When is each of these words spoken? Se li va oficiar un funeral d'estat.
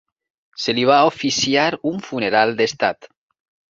Se 0.63 0.75
li 0.77 0.85
va 0.93 0.97
oficiar 1.11 1.69
un 1.93 2.03
funeral 2.09 2.59
d'estat. 2.61 3.15